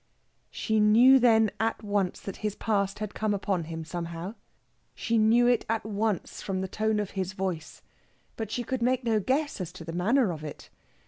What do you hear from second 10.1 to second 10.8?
of it.